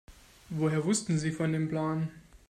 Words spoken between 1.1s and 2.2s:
Sie von dem Plan?